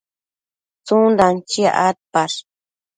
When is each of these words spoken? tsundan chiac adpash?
tsundan 0.85 1.35
chiac 1.49 1.75
adpash? 1.87 2.37